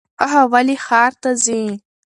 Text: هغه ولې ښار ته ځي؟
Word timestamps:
هغه 0.19 0.41
ولې 0.53 0.75
ښار 0.85 1.11
ته 1.21 1.29
ځي؟ 1.43 1.61